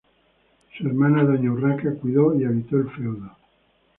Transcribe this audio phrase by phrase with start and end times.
[0.75, 3.35] Su hermana Doña Urraca cuidó y habitó el feudo.